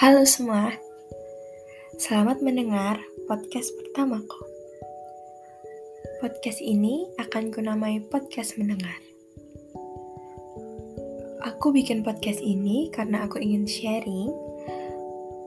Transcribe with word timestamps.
Halo 0.00 0.24
semua, 0.24 0.72
selamat 2.00 2.40
mendengar 2.40 2.96
podcast 3.28 3.68
pertamaku. 3.76 4.48
Podcast 6.24 6.56
ini 6.64 7.04
akan 7.20 7.52
kunamai 7.52 8.00
podcast 8.08 8.56
mendengar. 8.56 8.96
Aku 11.44 11.68
bikin 11.76 12.00
podcast 12.00 12.40
ini 12.40 12.88
karena 12.88 13.28
aku 13.28 13.44
ingin 13.44 13.68
sharing 13.68 14.32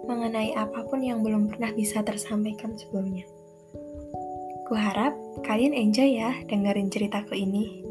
mengenai 0.05 0.53
apa 0.53 0.85
pun 0.85 1.01
yang 1.01 1.25
belum 1.25 1.49
pernah 1.49 1.73
bisa 1.73 2.05
tersampaikan 2.05 2.77
sebelumnya. 2.77 3.25
Kuharap 4.69 5.17
kalian 5.41 5.73
enjoy 5.73 6.21
ya 6.21 6.29
dengerin 6.45 6.93
ceritaku 6.93 7.41
ini. 7.41 7.81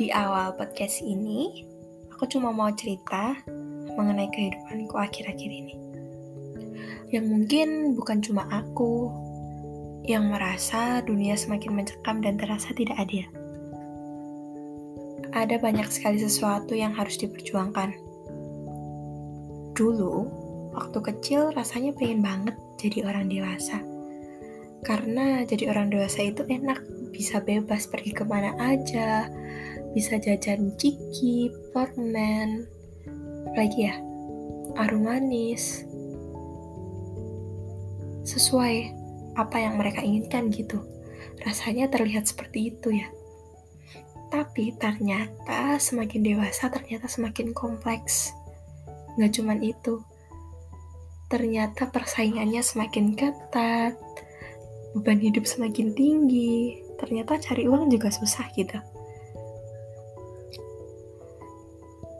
Di 0.00 0.08
awal 0.08 0.56
podcast 0.56 1.04
ini, 1.04 1.68
aku 2.08 2.24
cuma 2.24 2.56
mau 2.56 2.72
cerita 2.72 3.36
mengenai 3.96 4.30
kehidupanku 4.30 4.94
akhir-akhir 4.98 5.50
ini. 5.50 5.74
Yang 7.10 7.26
mungkin 7.26 7.68
bukan 7.98 8.18
cuma 8.22 8.46
aku 8.50 9.10
yang 10.06 10.30
merasa 10.30 11.02
dunia 11.04 11.34
semakin 11.34 11.74
mencekam 11.74 12.22
dan 12.22 12.38
terasa 12.38 12.70
tidak 12.74 12.96
adil. 12.98 13.26
Ada 15.30 15.62
banyak 15.62 15.86
sekali 15.90 16.18
sesuatu 16.18 16.74
yang 16.74 16.90
harus 16.90 17.14
diperjuangkan. 17.18 17.94
Dulu, 19.78 20.14
waktu 20.74 20.98
kecil 20.98 21.54
rasanya 21.54 21.94
pengen 21.94 22.22
banget 22.22 22.56
jadi 22.82 23.06
orang 23.06 23.30
dewasa. 23.30 23.78
Karena 24.82 25.44
jadi 25.44 25.70
orang 25.70 25.92
dewasa 25.92 26.24
itu 26.24 26.42
enak, 26.48 26.82
bisa 27.14 27.38
bebas 27.44 27.86
pergi 27.86 28.16
ke 28.16 28.24
mana 28.26 28.56
aja, 28.58 29.28
bisa 29.92 30.16
jajan 30.18 30.72
ciki, 30.80 31.52
permen, 31.70 32.64
lagi 33.54 33.90
ya. 33.90 33.94
Arum 34.78 35.10
manis. 35.10 35.82
Sesuai 38.22 38.94
apa 39.34 39.56
yang 39.58 39.74
mereka 39.74 40.04
inginkan 40.04 40.52
gitu. 40.54 40.78
Rasanya 41.42 41.90
terlihat 41.90 42.30
seperti 42.30 42.70
itu 42.70 42.94
ya. 42.94 43.08
Tapi 44.30 44.78
ternyata 44.78 45.80
semakin 45.82 46.22
dewasa 46.22 46.70
ternyata 46.70 47.10
semakin 47.10 47.50
kompleks. 47.50 48.30
Nggak 49.18 49.32
cuman 49.40 49.58
itu. 49.66 49.98
Ternyata 51.26 51.90
persaingannya 51.90 52.62
semakin 52.62 53.18
ketat. 53.18 53.98
Beban 54.94 55.18
hidup 55.18 55.46
semakin 55.46 55.94
tinggi. 55.98 56.78
Ternyata 56.98 57.42
cari 57.42 57.66
uang 57.66 57.90
juga 57.90 58.14
susah 58.14 58.46
gitu 58.54 58.99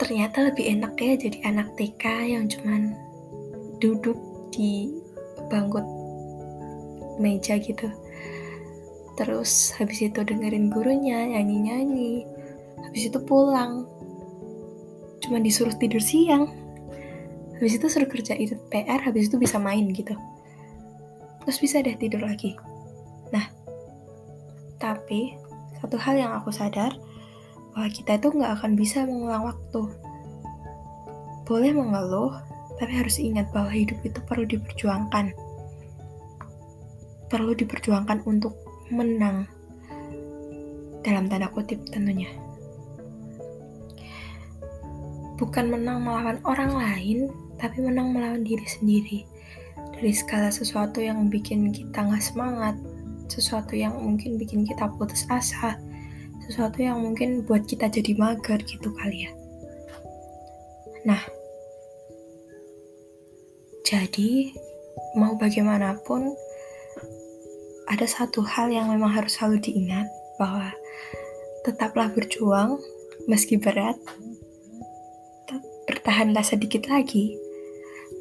ternyata 0.00 0.48
lebih 0.48 0.64
enak 0.80 0.96
ya 0.96 1.12
jadi 1.28 1.38
anak 1.44 1.76
TK 1.76 2.04
yang 2.32 2.48
cuman 2.48 2.96
duduk 3.84 4.16
di 4.48 4.88
bangku 5.52 5.84
meja 7.20 7.60
gitu. 7.60 7.84
Terus 9.20 9.76
habis 9.76 10.00
itu 10.00 10.24
dengerin 10.24 10.72
gurunya 10.72 11.36
nyanyi-nyanyi 11.36 12.24
habis 12.80 13.12
itu 13.12 13.20
pulang. 13.20 13.84
Cuman 15.20 15.44
disuruh 15.44 15.76
tidur 15.76 16.00
siang. 16.00 16.48
Habis 17.60 17.76
itu 17.76 17.86
suruh 17.92 18.08
kerjain 18.08 18.56
PR 18.72 19.04
habis 19.04 19.28
itu 19.28 19.36
bisa 19.36 19.60
main 19.60 19.84
gitu. 19.92 20.16
Terus 21.44 21.60
bisa 21.60 21.84
deh 21.84 21.92
tidur 22.00 22.24
lagi. 22.24 22.56
Nah 23.36 23.52
tapi 24.80 25.36
satu 25.76 26.00
hal 26.00 26.16
yang 26.16 26.32
aku 26.32 26.48
sadar 26.48 26.96
bahwa 27.74 27.88
kita 27.90 28.18
itu 28.18 28.28
nggak 28.34 28.52
akan 28.60 28.72
bisa 28.74 29.06
mengulang 29.06 29.46
waktu. 29.46 29.82
Boleh 31.46 31.70
mengeluh, 31.74 32.34
tapi 32.78 32.92
harus 32.94 33.18
ingat 33.18 33.50
bahwa 33.50 33.70
hidup 33.70 33.98
itu 34.06 34.18
perlu 34.24 34.46
diperjuangkan. 34.46 35.34
Perlu 37.30 37.52
diperjuangkan 37.54 38.26
untuk 38.26 38.54
menang. 38.90 39.46
Dalam 41.00 41.30
tanda 41.30 41.48
kutip 41.50 41.80
tentunya. 41.88 42.28
Bukan 45.40 45.72
menang 45.72 46.04
melawan 46.04 46.38
orang 46.44 46.76
lain, 46.76 47.32
tapi 47.56 47.80
menang 47.80 48.12
melawan 48.12 48.44
diri 48.44 48.66
sendiri. 48.68 49.24
Dari 49.96 50.12
segala 50.12 50.52
sesuatu 50.52 51.00
yang 51.00 51.28
bikin 51.32 51.72
kita 51.72 52.04
nggak 52.04 52.20
semangat, 52.20 52.76
sesuatu 53.28 53.76
yang 53.76 53.96
mungkin 53.96 54.36
bikin 54.36 54.64
kita 54.64 54.88
putus 54.96 55.24
asa, 55.28 55.76
sesuatu 56.50 56.82
yang 56.82 56.98
mungkin 56.98 57.46
buat 57.46 57.62
kita 57.70 57.86
jadi 57.86 58.18
mager 58.18 58.58
gitu 58.66 58.90
kali 58.98 59.30
ya. 59.30 59.32
Nah, 61.06 61.22
jadi 63.86 64.50
mau 65.14 65.38
bagaimanapun 65.38 66.34
ada 67.86 68.06
satu 68.06 68.42
hal 68.42 68.74
yang 68.74 68.90
memang 68.90 69.14
harus 69.14 69.38
selalu 69.38 69.62
diingat 69.62 70.10
bahwa 70.42 70.74
tetaplah 71.62 72.10
berjuang 72.10 72.82
meski 73.30 73.54
berat. 73.54 73.94
Bertahanlah 75.86 76.42
sedikit 76.42 76.90
lagi. 76.90 77.38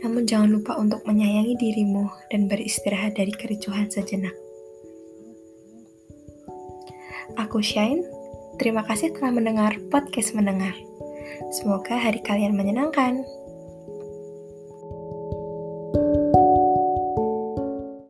Namun 0.05 0.29
jangan 0.29 0.53
lupa 0.53 0.77
untuk 0.77 1.01
menyayangi 1.05 1.57
dirimu 1.57 2.09
dan 2.29 2.45
beristirahat 2.45 3.17
dari 3.17 3.33
kericuhan 3.33 3.89
sejenak. 3.89 4.33
Aku 7.37 7.61
Shine 7.61 8.18
Terima 8.59 8.83
kasih 8.83 9.15
telah 9.15 9.31
mendengar 9.31 9.79
podcast 9.87 10.35
mendengar. 10.35 10.75
Semoga 11.55 11.95
hari 11.95 12.19
kalian 12.19 12.59
menyenangkan. 12.59 13.23